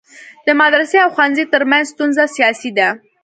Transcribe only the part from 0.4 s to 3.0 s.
د مدرسي او ښوونځی ترمنځ ستونزه سیاسي ده.